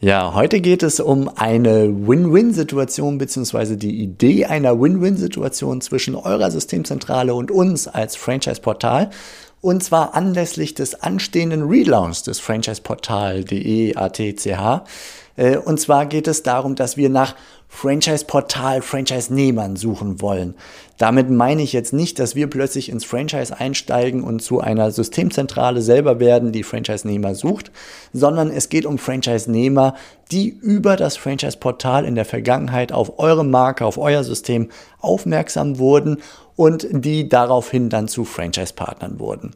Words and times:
Ja, 0.00 0.34
heute 0.34 0.60
geht 0.60 0.82
es 0.82 1.00
um 1.00 1.30
eine 1.36 1.88
Win-Win-Situation 2.06 3.16
beziehungsweise 3.16 3.78
die 3.78 4.02
Idee 4.02 4.44
einer 4.44 4.78
Win-Win-Situation 4.78 5.80
zwischen 5.80 6.14
eurer 6.14 6.50
Systemzentrale 6.50 7.34
und 7.34 7.50
uns 7.50 7.88
als 7.88 8.14
Franchise-Portal. 8.14 9.08
Und 9.62 9.82
zwar 9.82 10.14
anlässlich 10.14 10.74
des 10.74 11.02
anstehenden 11.02 11.62
Relaunch 11.62 12.22
des 12.24 12.40
Franchise-Portal.de 12.40 13.96
ATCH. 13.96 14.84
Äh, 15.36 15.56
und 15.56 15.80
zwar 15.80 16.04
geht 16.04 16.28
es 16.28 16.42
darum, 16.42 16.74
dass 16.74 16.98
wir 16.98 17.08
nach 17.08 17.34
Franchise-Portal, 17.68 18.80
Franchise-Nehmern 18.80 19.76
suchen 19.76 20.20
wollen. 20.20 20.54
Damit 20.98 21.30
meine 21.30 21.62
ich 21.62 21.72
jetzt 21.72 21.92
nicht, 21.92 22.18
dass 22.18 22.34
wir 22.34 22.48
plötzlich 22.48 22.88
ins 22.88 23.04
Franchise 23.04 23.58
einsteigen 23.58 24.22
und 24.22 24.40
zu 24.40 24.60
einer 24.60 24.90
Systemzentrale 24.90 25.82
selber 25.82 26.18
werden, 26.18 26.52
die 26.52 26.62
Franchise-Nehmer 26.62 27.34
sucht, 27.34 27.70
sondern 28.12 28.50
es 28.50 28.68
geht 28.70 28.86
um 28.86 28.98
Franchise-Nehmer, 28.98 29.94
die 30.30 30.48
über 30.48 30.96
das 30.96 31.16
Franchise-Portal 31.16 32.04
in 32.04 32.14
der 32.14 32.24
Vergangenheit 32.24 32.92
auf 32.92 33.18
eure 33.18 33.44
Marke, 33.44 33.84
auf 33.84 33.98
euer 33.98 34.24
System 34.24 34.70
aufmerksam 35.00 35.78
wurden 35.78 36.22
und 36.56 36.86
die 36.90 37.28
daraufhin 37.28 37.90
dann 37.90 38.08
zu 38.08 38.24
Franchise-Partnern 38.24 39.18
wurden. 39.20 39.54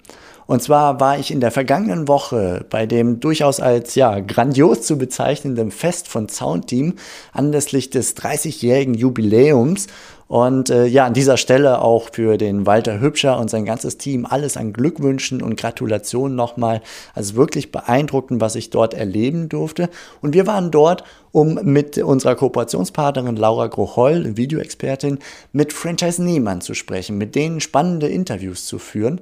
Und 0.50 0.64
zwar 0.64 0.98
war 0.98 1.16
ich 1.16 1.30
in 1.30 1.38
der 1.38 1.52
vergangenen 1.52 2.08
Woche 2.08 2.66
bei 2.70 2.84
dem 2.84 3.20
durchaus 3.20 3.60
als 3.60 3.94
ja 3.94 4.18
grandios 4.18 4.82
zu 4.82 4.98
bezeichnenden 4.98 5.70
Fest 5.70 6.08
von 6.08 6.28
Soundteam 6.28 6.94
anlässlich 7.32 7.90
des 7.90 8.16
30-jährigen 8.16 8.94
Jubiläums 8.94 9.86
und 10.26 10.68
äh, 10.70 10.86
ja, 10.86 11.06
an 11.06 11.14
dieser 11.14 11.36
Stelle 11.36 11.80
auch 11.80 12.08
für 12.12 12.36
den 12.36 12.66
Walter 12.66 13.00
Hübscher 13.00 13.38
und 13.38 13.48
sein 13.48 13.64
ganzes 13.64 13.96
Team 13.96 14.26
alles 14.28 14.56
an 14.56 14.72
Glückwünschen 14.72 15.40
und 15.40 15.56
Gratulationen 15.56 16.34
nochmal. 16.36 16.82
Also 17.14 17.36
wirklich 17.36 17.70
beeindruckend, 17.70 18.40
was 18.40 18.56
ich 18.56 18.70
dort 18.70 18.92
erleben 18.92 19.48
durfte. 19.48 19.88
Und 20.20 20.34
wir 20.34 20.48
waren 20.48 20.72
dort, 20.72 21.04
um 21.30 21.60
mit 21.62 21.96
unserer 21.98 22.34
Kooperationspartnerin 22.34 23.36
Laura 23.36 23.68
Grocholl, 23.68 24.36
Videoexpertin, 24.36 25.20
mit 25.52 25.72
Franchise 25.72 26.20
Nehmann 26.20 26.60
zu 26.60 26.74
sprechen, 26.74 27.18
mit 27.18 27.36
denen 27.36 27.60
spannende 27.60 28.08
Interviews 28.08 28.66
zu 28.66 28.80
führen. 28.80 29.20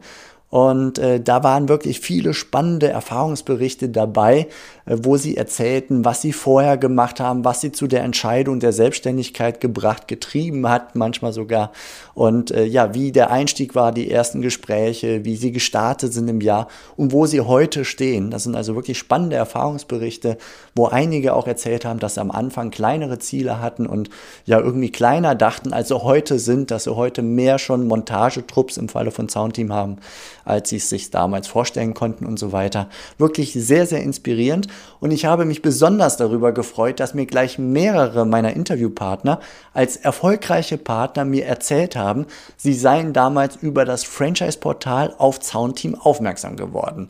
Und 0.50 0.98
äh, 0.98 1.20
da 1.20 1.42
waren 1.42 1.68
wirklich 1.68 2.00
viele 2.00 2.32
spannende 2.32 2.88
Erfahrungsberichte 2.88 3.90
dabei, 3.90 4.48
äh, 4.86 4.96
wo 5.02 5.18
sie 5.18 5.36
erzählten, 5.36 6.06
was 6.06 6.22
sie 6.22 6.32
vorher 6.32 6.78
gemacht 6.78 7.20
haben, 7.20 7.44
was 7.44 7.60
sie 7.60 7.70
zu 7.70 7.86
der 7.86 8.02
Entscheidung 8.02 8.58
der 8.58 8.72
Selbstständigkeit 8.72 9.60
gebracht, 9.60 10.08
getrieben 10.08 10.66
hat, 10.66 10.96
manchmal 10.96 11.34
sogar. 11.34 11.72
Und 12.14 12.50
äh, 12.50 12.64
ja, 12.64 12.94
wie 12.94 13.12
der 13.12 13.30
Einstieg 13.30 13.74
war, 13.74 13.92
die 13.92 14.10
ersten 14.10 14.40
Gespräche, 14.40 15.26
wie 15.26 15.36
sie 15.36 15.52
gestartet 15.52 16.14
sind 16.14 16.28
im 16.28 16.40
Jahr 16.40 16.68
und 16.96 17.12
wo 17.12 17.26
sie 17.26 17.42
heute 17.42 17.84
stehen. 17.84 18.30
Das 18.30 18.44
sind 18.44 18.56
also 18.56 18.74
wirklich 18.74 18.96
spannende 18.96 19.36
Erfahrungsberichte, 19.36 20.38
wo 20.74 20.86
einige 20.86 21.34
auch 21.34 21.46
erzählt 21.46 21.84
haben, 21.84 21.98
dass 21.98 22.14
sie 22.14 22.22
am 22.22 22.30
Anfang 22.30 22.70
kleinere 22.70 23.18
Ziele 23.18 23.60
hatten 23.60 23.86
und 23.86 24.08
ja 24.46 24.58
irgendwie 24.58 24.90
kleiner 24.90 25.34
dachten, 25.34 25.74
als 25.74 25.88
sie 25.88 26.02
heute 26.02 26.38
sind, 26.38 26.70
dass 26.70 26.84
sie 26.84 26.96
heute 26.96 27.20
mehr 27.20 27.58
schon 27.58 27.86
Montagetrupps 27.86 28.78
im 28.78 28.88
Falle 28.88 29.10
von 29.10 29.28
Soundteam 29.28 29.74
haben 29.74 29.98
als 30.44 30.70
sie 30.70 30.76
es 30.76 30.88
sich 30.88 31.10
damals 31.10 31.48
vorstellen 31.48 31.94
konnten 31.94 32.26
und 32.26 32.38
so 32.38 32.52
weiter. 32.52 32.88
Wirklich 33.18 33.52
sehr, 33.52 33.86
sehr 33.86 34.02
inspirierend. 34.02 34.68
Und 35.00 35.10
ich 35.10 35.24
habe 35.24 35.44
mich 35.44 35.62
besonders 35.62 36.16
darüber 36.16 36.52
gefreut, 36.52 37.00
dass 37.00 37.14
mir 37.14 37.26
gleich 37.26 37.58
mehrere 37.58 38.26
meiner 38.26 38.54
Interviewpartner 38.54 39.40
als 39.72 39.96
erfolgreiche 39.96 40.78
Partner 40.78 41.24
mir 41.24 41.46
erzählt 41.46 41.96
haben, 41.96 42.26
sie 42.56 42.74
seien 42.74 43.12
damals 43.12 43.56
über 43.56 43.84
das 43.84 44.04
Franchise-Portal 44.04 45.14
auf 45.18 45.42
Soundteam 45.42 45.94
aufmerksam 45.94 46.56
geworden. 46.56 47.08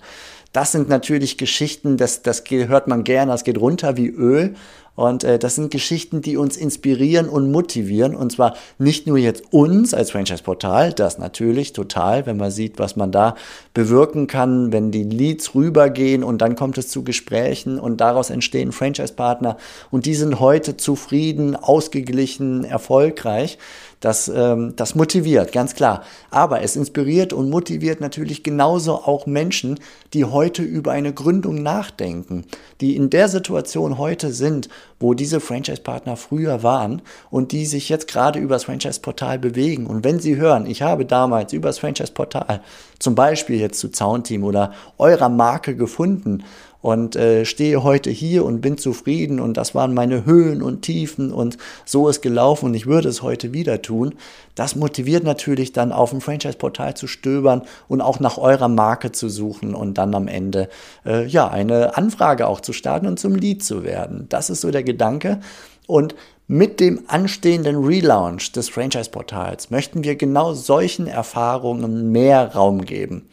Das 0.52 0.72
sind 0.72 0.88
natürlich 0.88 1.36
Geschichten, 1.38 1.96
das, 1.98 2.22
das 2.22 2.42
hört 2.48 2.88
man 2.88 3.04
gerne, 3.04 3.32
das 3.32 3.44
geht 3.44 3.58
runter 3.60 3.96
wie 3.96 4.08
Öl. 4.08 4.54
Und 4.98 5.22
äh, 5.22 5.38
das 5.38 5.54
sind 5.54 5.70
Geschichten, 5.70 6.22
die 6.22 6.36
uns 6.36 6.56
inspirieren 6.56 7.28
und 7.28 7.52
motivieren. 7.52 8.16
Und 8.16 8.32
zwar 8.32 8.56
nicht 8.78 9.06
nur 9.06 9.16
jetzt 9.16 9.44
uns 9.52 9.94
als 9.94 10.10
Franchise-Portal, 10.10 10.92
das 10.92 11.18
natürlich 11.18 11.72
total, 11.72 12.26
wenn 12.26 12.36
man 12.36 12.50
sieht, 12.50 12.80
was 12.80 12.96
man 12.96 13.12
da 13.12 13.36
bewirken 13.74 14.26
kann, 14.26 14.72
wenn 14.72 14.90
die 14.90 15.04
Leads 15.04 15.54
rübergehen 15.54 16.24
und 16.24 16.38
dann 16.42 16.56
kommt 16.56 16.78
es 16.78 16.88
zu 16.88 17.04
Gesprächen 17.04 17.78
und 17.78 18.00
daraus 18.00 18.30
entstehen 18.30 18.72
Franchise-Partner 18.72 19.56
und 19.92 20.04
die 20.04 20.16
sind 20.16 20.40
heute 20.40 20.76
zufrieden, 20.76 21.54
ausgeglichen, 21.54 22.64
erfolgreich. 22.64 23.56
Das, 24.00 24.28
ähm, 24.28 24.74
das 24.76 24.94
motiviert, 24.94 25.52
ganz 25.52 25.74
klar. 25.74 26.04
Aber 26.30 26.62
es 26.62 26.76
inspiriert 26.76 27.32
und 27.32 27.50
motiviert 27.50 28.00
natürlich 28.00 28.44
genauso 28.44 28.94
auch 28.94 29.26
Menschen, 29.26 29.80
die 30.14 30.24
heute 30.24 30.62
über 30.62 30.92
eine 30.92 31.12
Gründung 31.12 31.62
nachdenken, 31.62 32.44
die 32.80 32.94
in 32.94 33.10
der 33.10 33.28
Situation 33.28 33.98
heute 33.98 34.32
sind, 34.32 34.68
wo 35.00 35.14
diese 35.14 35.40
Franchise-Partner 35.40 36.16
früher 36.16 36.62
waren 36.62 37.02
und 37.30 37.50
die 37.52 37.66
sich 37.66 37.88
jetzt 37.88 38.08
gerade 38.08 38.38
übers 38.38 38.64
Franchise-Portal 38.64 39.38
bewegen. 39.38 39.86
Und 39.86 40.04
wenn 40.04 40.20
sie 40.20 40.36
hören, 40.36 40.66
ich 40.66 40.82
habe 40.82 41.04
damals 41.04 41.52
übers 41.52 41.78
Franchise-Portal 41.80 42.60
zum 42.98 43.14
Beispiel 43.14 43.60
jetzt 43.60 43.80
zu 43.80 43.90
Zaunteam 43.90 44.44
oder 44.44 44.72
eurer 44.98 45.28
Marke 45.28 45.76
gefunden 45.76 46.44
und 46.80 47.16
äh, 47.16 47.44
stehe 47.44 47.82
heute 47.82 48.10
hier 48.10 48.44
und 48.44 48.60
bin 48.60 48.78
zufrieden 48.78 49.40
und 49.40 49.56
das 49.56 49.74
waren 49.74 49.94
meine 49.94 50.24
Höhen 50.24 50.62
und 50.62 50.82
Tiefen 50.82 51.32
und 51.32 51.58
so 51.84 52.08
ist 52.08 52.22
gelaufen 52.22 52.66
und 52.66 52.74
ich 52.74 52.86
würde 52.86 53.08
es 53.08 53.22
heute 53.22 53.52
wieder 53.52 53.82
tun. 53.82 54.14
Das 54.54 54.76
motiviert 54.76 55.24
natürlich 55.24 55.72
dann 55.72 55.92
auf 55.92 56.10
dem 56.10 56.20
Franchise-Portal 56.20 56.94
zu 56.96 57.06
stöbern 57.06 57.62
und 57.88 58.00
auch 58.00 58.20
nach 58.20 58.38
eurer 58.38 58.68
Marke 58.68 59.12
zu 59.12 59.28
suchen 59.28 59.74
und 59.74 59.98
dann 59.98 60.14
am 60.14 60.28
Ende 60.28 60.68
äh, 61.04 61.26
ja 61.26 61.48
eine 61.48 61.96
Anfrage 61.96 62.46
auch 62.46 62.60
zu 62.60 62.72
starten 62.72 63.06
und 63.06 63.18
zum 63.18 63.34
Lead 63.34 63.64
zu 63.64 63.82
werden. 63.82 64.26
Das 64.28 64.50
ist 64.50 64.60
so 64.60 64.70
der 64.70 64.84
Gedanke 64.84 65.40
und 65.86 66.14
mit 66.50 66.80
dem 66.80 67.02
anstehenden 67.08 67.84
Relaunch 67.84 68.52
des 68.52 68.70
Franchise-Portals 68.70 69.70
möchten 69.70 70.02
wir 70.02 70.16
genau 70.16 70.54
solchen 70.54 71.06
Erfahrungen 71.06 72.10
mehr 72.10 72.54
Raum 72.54 72.86
geben. 72.86 73.28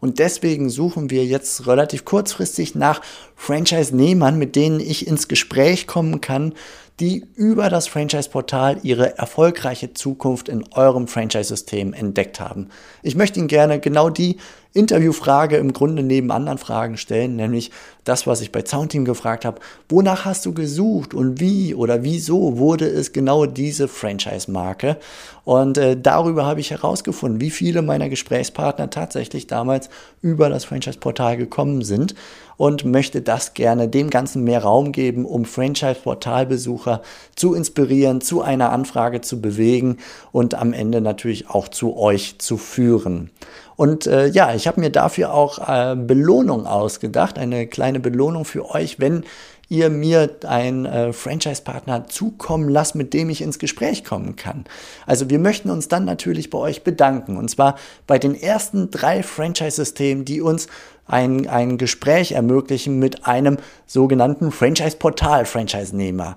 Und 0.00 0.18
deswegen 0.18 0.70
suchen 0.70 1.10
wir 1.10 1.24
jetzt 1.24 1.66
relativ 1.66 2.04
kurzfristig 2.04 2.74
nach 2.74 3.02
Franchise-Nehmern, 3.36 4.38
mit 4.38 4.56
denen 4.56 4.80
ich 4.80 5.06
ins 5.06 5.28
Gespräch 5.28 5.86
kommen 5.86 6.20
kann, 6.20 6.54
die 7.00 7.26
über 7.34 7.70
das 7.70 7.86
Franchise-Portal 7.88 8.78
ihre 8.82 9.16
erfolgreiche 9.18 9.94
Zukunft 9.94 10.48
in 10.48 10.64
eurem 10.72 11.08
Franchise-System 11.08 11.94
entdeckt 11.94 12.40
haben. 12.40 12.68
Ich 13.02 13.14
möchte 13.14 13.38
Ihnen 13.38 13.48
gerne 13.48 13.80
genau 13.80 14.10
die 14.10 14.36
Interviewfrage 14.72 15.56
im 15.56 15.72
Grunde 15.72 16.02
neben 16.02 16.30
anderen 16.30 16.58
Fragen 16.58 16.96
stellen, 16.96 17.36
nämlich 17.36 17.70
das, 18.04 18.26
was 18.26 18.40
ich 18.40 18.52
bei 18.52 18.64
Soundteam 18.64 19.04
gefragt 19.04 19.44
habe, 19.44 19.60
wonach 19.88 20.24
hast 20.24 20.46
du 20.46 20.54
gesucht 20.54 21.12
und 21.12 21.40
wie 21.40 21.74
oder 21.74 22.02
wieso 22.02 22.58
wurde 22.58 22.86
es 22.86 23.12
genau 23.12 23.46
diese 23.46 23.88
Franchise-Marke? 23.88 24.96
Und 25.44 25.76
äh, 25.78 25.96
darüber 26.00 26.46
habe 26.46 26.60
ich 26.60 26.70
herausgefunden, 26.70 27.40
wie 27.40 27.50
viele 27.50 27.82
meiner 27.82 28.08
Gesprächspartner 28.08 28.90
tatsächlich 28.90 29.46
damals 29.46 29.90
über 30.22 30.48
das 30.48 30.64
Franchise-Portal 30.64 31.36
gekommen 31.36 31.82
sind 31.82 32.14
und 32.60 32.84
möchte 32.84 33.22
das 33.22 33.54
gerne 33.54 33.88
dem 33.88 34.10
Ganzen 34.10 34.44
mehr 34.44 34.62
Raum 34.62 34.92
geben, 34.92 35.24
um 35.24 35.46
Franchise-Portal-Besucher 35.46 37.00
zu 37.34 37.54
inspirieren, 37.54 38.20
zu 38.20 38.42
einer 38.42 38.70
Anfrage 38.70 39.22
zu 39.22 39.40
bewegen 39.40 39.96
und 40.30 40.54
am 40.54 40.74
Ende 40.74 41.00
natürlich 41.00 41.48
auch 41.48 41.68
zu 41.68 41.96
euch 41.96 42.38
zu 42.38 42.58
führen. 42.58 43.30
Und 43.76 44.06
äh, 44.06 44.26
ja, 44.26 44.54
ich 44.54 44.66
habe 44.66 44.78
mir 44.78 44.90
dafür 44.90 45.32
auch 45.32 45.70
äh, 45.70 45.96
Belohnung 45.96 46.66
ausgedacht, 46.66 47.38
eine 47.38 47.66
kleine 47.66 47.98
Belohnung 47.98 48.44
für 48.44 48.68
euch, 48.68 49.00
wenn 49.00 49.24
ihr 49.70 49.88
mir 49.88 50.36
einen 50.46 50.84
äh, 50.84 51.12
Franchise-Partner 51.14 52.08
zukommen 52.08 52.68
lasst, 52.68 52.96
mit 52.96 53.14
dem 53.14 53.30
ich 53.30 53.40
ins 53.40 53.58
Gespräch 53.58 54.04
kommen 54.04 54.36
kann. 54.36 54.64
Also 55.06 55.30
wir 55.30 55.38
möchten 55.38 55.70
uns 55.70 55.88
dann 55.88 56.04
natürlich 56.04 56.50
bei 56.50 56.58
euch 56.58 56.82
bedanken. 56.82 57.38
Und 57.38 57.48
zwar 57.48 57.76
bei 58.06 58.18
den 58.18 58.34
ersten 58.34 58.90
drei 58.90 59.22
Franchise-Systemen, 59.22 60.24
die 60.24 60.42
uns 60.42 60.66
ein, 61.06 61.48
ein 61.48 61.78
Gespräch 61.78 62.32
ermöglichen 62.32 62.98
mit 62.98 63.26
einem 63.26 63.58
sogenannten 63.86 64.50
Franchise-Portal-Franchise-Nehmer. 64.50 66.36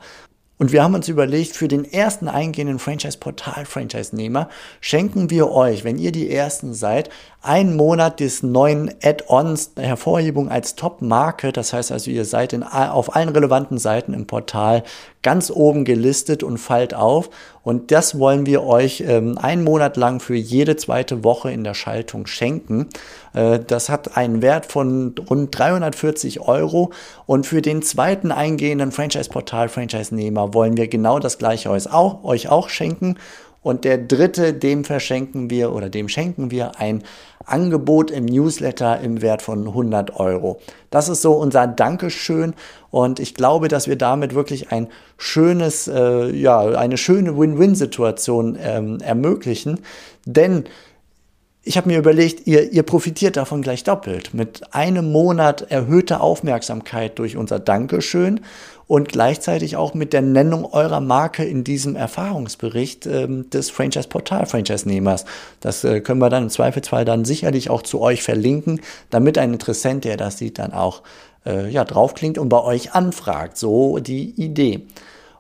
Und 0.60 0.72
wir 0.72 0.84
haben 0.84 0.94
uns 0.94 1.10
überlegt, 1.10 1.56
für 1.56 1.68
den 1.68 1.84
ersten 1.84 2.28
eingehenden 2.28 2.78
Franchise-Portal-Franchise-Nehmer 2.78 4.48
schenken 4.80 5.32
wir 5.32 5.50
euch, 5.50 5.84
wenn 5.84 5.98
ihr 5.98 6.12
die 6.12 6.30
Ersten 6.30 6.74
seid, 6.76 7.10
einen 7.44 7.76
Monat 7.76 8.22
des 8.22 8.42
neuen 8.42 8.90
Add-ons 9.04 9.72
Hervorhebung 9.78 10.50
als 10.50 10.76
Top-Marke. 10.76 11.52
Das 11.52 11.74
heißt 11.74 11.92
also, 11.92 12.10
ihr 12.10 12.24
seid 12.24 12.54
in, 12.54 12.64
auf 12.64 13.16
allen 13.16 13.30
relevanten 13.30 13.78
Seiten 13.78 14.14
im 14.14 14.26
Portal 14.28 14.84
ganz 15.24 15.52
oben 15.52 15.84
gelistet 15.84 16.42
und 16.42 16.58
fallt 16.58 16.94
auf. 16.94 17.30
Und 17.62 17.92
das 17.92 18.18
wollen 18.18 18.46
wir 18.46 18.64
euch 18.64 19.04
ähm, 19.06 19.38
einen 19.38 19.66
Monat 19.66 19.98
lang 19.98 20.22
für 20.22 20.36
jede 20.36 20.78
zweite 20.78 21.26
Woche 21.26 21.52
in 21.52 21.66
der 21.66 21.74
Schaltung 21.74 22.28
schenken. 22.28 22.88
Äh, 23.34 23.60
das 23.60 23.90
hat 23.90 24.16
einen 24.16 24.42
Wert 24.42 24.66
von 24.66 25.14
rund 25.30 25.58
340 25.58 26.40
Euro. 26.40 26.92
Und 27.26 27.46
für 27.46 27.62
den 27.62 27.82
zweiten 27.82 28.32
eingehenden 28.32 28.94
Franchise-Portal-Franchise-Nehmer 28.94 30.54
wollen 30.54 30.78
wir 30.78 30.88
genau 30.88 31.20
das 31.20 31.38
gleiche 31.40 31.70
euch 31.70 31.92
auch, 31.92 32.24
euch 32.24 32.48
auch 32.48 32.70
schenken. 32.70 33.18
Und 33.64 33.86
der 33.86 33.98
dritte, 33.98 34.54
dem 34.54 34.84
verschenken 34.84 35.50
wir 35.50 35.74
oder 35.74 35.90
dem 35.90 36.10
schenken 36.10 36.52
wir 36.52 36.80
ein 36.80 37.04
Angebot 37.46 38.12
im 38.12 38.26
Newsletter 38.26 39.00
im 39.00 39.22
Wert 39.22 39.42
von 39.42 39.68
100 39.68 40.20
Euro. 40.20 40.60
Das 40.90 41.10
ist 41.10 41.22
so 41.22 41.34
unser 41.34 41.68
Dankeschön 41.68 42.54
und 42.92 43.20
ich 43.20 43.34
glaube, 43.34 43.70
dass 43.70 43.88
wir 43.88 43.98
damit 43.98 44.36
wirklich 44.36 44.72
ein 44.72 44.88
schönes, 45.18 45.88
äh, 45.88 46.30
ja, 46.30 46.62
eine 46.62 46.98
schöne 46.98 47.38
Win-Win-Situation 47.38 48.58
ähm, 48.62 49.00
ermöglichen, 49.00 49.80
denn 50.26 50.66
ich 51.66 51.78
habe 51.78 51.88
mir 51.90 51.98
überlegt, 51.98 52.46
ihr, 52.46 52.72
ihr 52.74 52.84
profitiert 52.84 53.38
davon 53.38 53.62
gleich 53.62 53.86
doppelt. 53.86 54.34
Mit 54.34 54.74
einem 54.74 55.12
Monat 55.12 55.72
erhöhter 55.72 56.20
Aufmerksamkeit 56.22 57.18
durch 57.20 57.38
unser 57.38 57.58
Dankeschön 57.58 58.42
und 58.86 59.08
gleichzeitig 59.08 59.78
auch 59.78 59.94
mit 59.94 60.12
der 60.12 60.22
Nennung 60.22 60.66
eurer 60.66 61.00
Marke 61.00 61.46
in 61.46 61.64
diesem 61.64 61.96
Erfahrungsbericht 61.96 63.06
ähm, 63.06 63.50
des 63.50 63.70
Franchise-Portal-Franchise-Nehmers. 63.70 65.24
Das 65.62 65.86
äh, 65.86 66.02
können 66.02 66.20
wir 66.20 66.30
dann 66.30 66.44
im 66.44 66.50
Zweifelsfall 66.50 67.06
dann 67.06 67.24
sicherlich 67.24 67.70
auch 67.70 67.82
zu 67.82 68.02
euch 68.02 68.24
verlinken, 68.24 68.82
damit 69.10 69.38
ein 69.38 69.54
Interessent, 69.54 70.04
der 70.04 70.18
das 70.18 70.38
sieht, 70.38 70.60
dann 70.60 70.74
auch 70.74 71.02
äh, 71.46 71.70
ja, 71.70 71.86
draufklingt 71.86 72.38
und 72.38 72.50
bei 72.50 72.62
euch 72.62 72.94
anfragt. 72.94 73.58
So 73.58 74.00
die 74.00 74.32
Idee. 74.32 74.86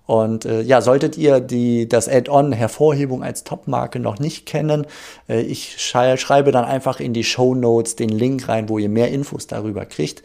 Und 0.05 0.45
äh, 0.45 0.61
ja, 0.61 0.81
solltet 0.81 1.17
ihr 1.17 1.39
die, 1.39 1.87
das 1.87 2.09
Add-on 2.09 2.51
Hervorhebung 2.51 3.23
als 3.23 3.45
Top-Marke 3.45 3.99
noch 3.99 4.19
nicht 4.19 4.45
kennen, 4.45 4.85
äh, 5.29 5.41
ich 5.41 5.77
schreibe 5.79 6.51
dann 6.51 6.65
einfach 6.65 6.99
in 6.99 7.13
die 7.13 7.23
Show 7.23 7.55
Notes 7.55 7.95
den 7.95 8.09
Link 8.09 8.49
rein, 8.49 8.67
wo 8.67 8.77
ihr 8.77 8.89
mehr 8.89 9.11
Infos 9.11 9.47
darüber 9.47 9.85
kriegt. 9.85 10.21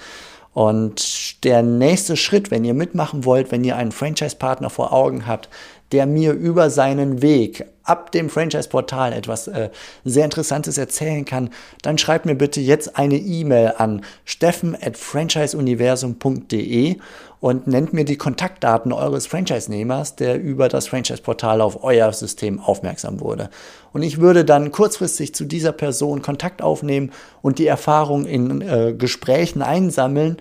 Und 0.53 1.45
der 1.45 1.63
nächste 1.63 2.17
Schritt, 2.17 2.51
wenn 2.51 2.65
ihr 2.65 2.75
mitmachen 2.75 3.25
wollt, 3.25 3.53
wenn 3.53 3.63
ihr 3.63 3.77
einen 3.77 3.93
Franchise-Partner 3.93 4.71
vor 4.71 4.93
Augen 4.93 5.27
habt, 5.27 5.49
der 5.93 6.07
mir 6.07 6.33
über 6.33 6.71
seinen 6.71 7.23
Weg 7.23 7.65
ab 7.89 8.13
dem 8.13 8.29
Franchise-Portal 8.29 9.13
etwas 9.13 9.49
äh, 9.49 9.71
sehr 10.05 10.25
Interessantes 10.25 10.79
erzählen 10.79 11.25
kann, 11.25 11.51
dann 11.83 11.99
schreibt 11.99 12.27
mir 12.27 12.35
bitte 12.35 12.61
jetzt 12.61 12.97
eine 12.97 13.17
E-Mail 13.17 13.75
an 13.79 14.03
steffen.franchiseuniversum.de 14.25 16.97
und 17.41 17.69
nennt 17.69 17.93
mir 17.93 18.05
die 18.05 18.17
Kontaktdaten 18.17 18.93
eures 18.93 19.27
Franchise-Nehmers, 19.27 20.17
der 20.17 20.41
über 20.41 20.69
das 20.69 20.89
Franchise-Portal 20.89 21.61
auf 21.61 21.85
euer 21.85 22.13
System 22.13 22.61
aufmerksam 22.61 23.21
wurde. 23.21 23.51
Und 23.93 24.03
ich 24.03 24.21
würde 24.21 24.45
dann 24.45 24.73
kurzfristig 24.73 25.35
zu 25.35 25.45
dieser 25.45 25.73
Person 25.73 26.21
Kontakt 26.21 26.63
aufnehmen 26.63 27.13
und 27.41 27.59
die 27.59 27.67
Erfahrung 27.67 28.27
in 28.27 28.61
äh, 28.61 28.95
Gesprächen 28.97 29.63
einsammeln 29.63 30.39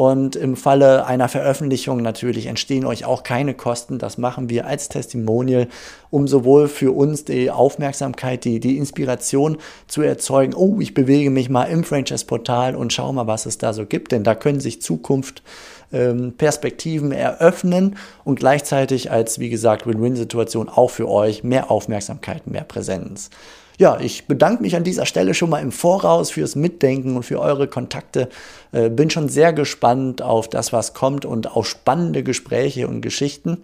und 0.00 0.34
im 0.34 0.56
Falle 0.56 1.04
einer 1.04 1.28
Veröffentlichung 1.28 2.00
natürlich 2.00 2.46
entstehen 2.46 2.86
euch 2.86 3.04
auch 3.04 3.22
keine 3.22 3.52
Kosten. 3.52 3.98
Das 3.98 4.16
machen 4.16 4.48
wir 4.48 4.66
als 4.66 4.88
Testimonial, 4.88 5.68
um 6.08 6.26
sowohl 6.26 6.68
für 6.68 6.96
uns 6.96 7.26
die 7.26 7.50
Aufmerksamkeit, 7.50 8.46
die, 8.46 8.60
die 8.60 8.78
Inspiration 8.78 9.58
zu 9.88 10.00
erzeugen. 10.00 10.54
Oh, 10.54 10.80
ich 10.80 10.94
bewege 10.94 11.28
mich 11.28 11.50
mal 11.50 11.64
im 11.64 11.84
Franchise-Portal 11.84 12.76
und 12.76 12.94
schau 12.94 13.12
mal, 13.12 13.26
was 13.26 13.44
es 13.44 13.58
da 13.58 13.74
so 13.74 13.84
gibt. 13.84 14.12
Denn 14.12 14.24
da 14.24 14.34
können 14.34 14.60
sich 14.60 14.80
Zukunft 14.80 15.42
ähm, 15.92 16.32
Perspektiven 16.32 17.12
eröffnen 17.12 17.96
und 18.24 18.40
gleichzeitig 18.40 19.10
als, 19.10 19.38
wie 19.38 19.50
gesagt, 19.50 19.86
Win-Win-Situation 19.86 20.70
auch 20.70 20.88
für 20.88 21.10
euch 21.10 21.44
mehr 21.44 21.70
Aufmerksamkeit, 21.70 22.46
mehr 22.46 22.64
Präsenz 22.64 23.28
ja, 23.80 23.98
ich 23.98 24.26
bedanke 24.26 24.62
mich 24.62 24.76
an 24.76 24.84
dieser 24.84 25.06
Stelle 25.06 25.32
schon 25.32 25.48
mal 25.48 25.62
im 25.62 25.72
Voraus 25.72 26.32
fürs 26.32 26.54
Mitdenken 26.54 27.16
und 27.16 27.22
für 27.22 27.40
eure 27.40 27.66
Kontakte. 27.66 28.28
Äh, 28.72 28.90
bin 28.90 29.08
schon 29.08 29.30
sehr 29.30 29.54
gespannt 29.54 30.20
auf 30.20 30.50
das, 30.50 30.74
was 30.74 30.92
kommt 30.92 31.24
und 31.24 31.56
auf 31.56 31.66
spannende 31.66 32.22
Gespräche 32.22 32.86
und 32.86 33.00
Geschichten. 33.00 33.56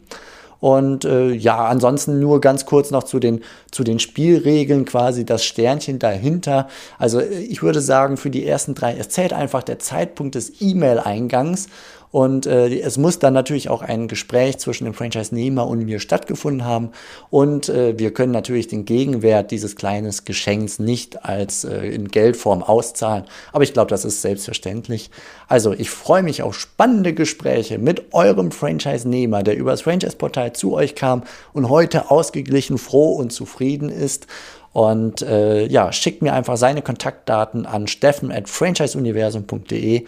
Und 0.59 1.05
äh, 1.05 1.33
ja, 1.33 1.67
ansonsten 1.67 2.19
nur 2.19 2.41
ganz 2.41 2.65
kurz 2.65 2.91
noch 2.91 3.03
zu 3.03 3.19
den, 3.19 3.43
zu 3.71 3.85
den 3.85 3.99
Spielregeln, 3.99 4.87
quasi 4.87 5.27
das 5.27 5.45
Sternchen 5.45 5.99
dahinter. 5.99 6.69
Also 6.99 7.21
äh, 7.21 7.41
ich 7.41 7.63
würde 7.63 7.83
sagen, 7.83 8.17
für 8.17 8.31
die 8.31 8.47
ersten 8.47 8.75
drei, 8.75 8.97
es 8.97 9.11
zählt 9.11 9.35
einfach 9.35 9.63
der 9.63 9.81
Zeitpunkt 9.81 10.35
des 10.35 10.63
E-Mail-Eingangs 10.63 11.67
und 12.11 12.47
äh, 12.47 12.79
es 12.81 12.99
muss 12.99 13.19
dann 13.19 13.35
natürlich 13.35 13.69
auch 13.69 13.83
ein 13.83 14.09
Gespräch 14.09 14.59
zwischen 14.59 14.85
dem 14.85 14.95
Franchise-Nehmer 14.95 15.67
und 15.67 15.85
mir 15.85 16.01
stattgefunden 16.01 16.65
haben. 16.65 16.91
Und 17.31 17.69
äh, 17.69 17.99
wir 17.99 18.13
können 18.13 18.33
natürlich 18.33 18.69
den 18.69 18.85
Gegenwert 18.85 19.51
dieses 19.51 19.77
kleinen 19.77 20.15
Geschenks 20.25 20.79
nicht 20.79 21.25
als 21.25 21.65
äh, 21.65 21.89
in 21.89 22.09
Geldform 22.09 22.63
auszahlen. 22.63 23.25
Aber 23.53 23.65
ich 23.65 23.73
glaube, 23.73 23.91
das 23.91 24.05
ist 24.05 24.23
selbstverständlich. 24.23 25.11
Also 25.49 25.73
ich 25.73 25.91
freue 25.91 26.23
mich 26.23 26.43
auf 26.43 26.55
spannende 26.59 27.13
Gespräche 27.13 27.79
mit 27.79 28.15
eurem 28.15 28.51
Franchise-Nehmer, 28.53 29.43
der 29.43 29.57
über 29.57 29.73
das 29.73 29.83
Franchise-Portal 29.83 30.53
zu 30.53 30.75
euch 30.75 30.95
kam 30.95 31.23
und 31.53 31.69
heute 31.69 32.11
ausgeglichen, 32.11 32.79
froh 32.79 33.13
und 33.15 33.33
zufrieden 33.33 33.89
ist. 33.89 34.27
Und 34.73 35.23
äh, 35.23 35.67
ja, 35.67 35.91
schickt 35.91 36.23
mir 36.23 36.35
einfach 36.35 36.57
seine 36.57 36.83
Kontaktdaten 36.83 37.65
an 37.65 37.87
steffen 37.87 38.31
at 38.31 38.49
franchiseuniversum.de 38.49 40.05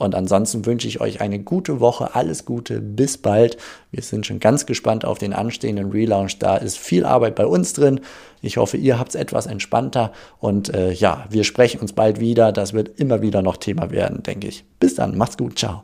und 0.00 0.14
ansonsten 0.14 0.64
wünsche 0.64 0.88
ich 0.88 1.02
euch 1.02 1.20
eine 1.20 1.40
gute 1.40 1.78
Woche, 1.78 2.14
alles 2.14 2.46
Gute, 2.46 2.80
bis 2.80 3.18
bald. 3.18 3.58
Wir 3.90 4.02
sind 4.02 4.24
schon 4.24 4.40
ganz 4.40 4.64
gespannt 4.64 5.04
auf 5.04 5.18
den 5.18 5.34
anstehenden 5.34 5.90
Relaunch. 5.90 6.38
Da 6.38 6.56
ist 6.56 6.78
viel 6.78 7.04
Arbeit 7.04 7.34
bei 7.34 7.44
uns 7.44 7.74
drin. 7.74 8.00
Ich 8.40 8.56
hoffe, 8.56 8.78
ihr 8.78 8.98
habt 8.98 9.10
es 9.10 9.14
etwas 9.14 9.44
entspannter. 9.44 10.12
Und 10.38 10.72
äh, 10.72 10.90
ja, 10.90 11.26
wir 11.28 11.44
sprechen 11.44 11.82
uns 11.82 11.92
bald 11.92 12.18
wieder. 12.18 12.50
Das 12.50 12.72
wird 12.72 12.98
immer 12.98 13.20
wieder 13.20 13.42
noch 13.42 13.58
Thema 13.58 13.90
werden, 13.90 14.22
denke 14.22 14.48
ich. 14.48 14.64
Bis 14.78 14.94
dann, 14.94 15.18
macht's 15.18 15.36
gut, 15.36 15.58
ciao. 15.58 15.82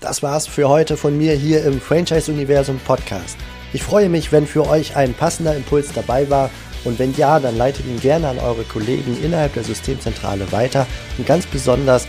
Das 0.00 0.24
war's 0.24 0.48
für 0.48 0.68
heute 0.68 0.96
von 0.96 1.16
mir 1.16 1.34
hier 1.34 1.64
im 1.64 1.80
Franchise 1.80 2.32
Universum 2.32 2.80
Podcast. 2.84 3.36
Ich 3.72 3.84
freue 3.84 4.08
mich, 4.08 4.32
wenn 4.32 4.48
für 4.48 4.68
euch 4.68 4.96
ein 4.96 5.14
passender 5.14 5.54
Impuls 5.54 5.92
dabei 5.92 6.28
war. 6.30 6.50
Und 6.84 6.98
wenn 6.98 7.14
ja, 7.14 7.38
dann 7.38 7.56
leitet 7.56 7.86
ihn 7.86 8.00
gerne 8.00 8.26
an 8.26 8.40
eure 8.40 8.64
Kollegen 8.64 9.16
innerhalb 9.22 9.54
der 9.54 9.62
Systemzentrale 9.62 10.50
weiter. 10.50 10.84
Und 11.16 11.28
ganz 11.28 11.46
besonders 11.46 12.08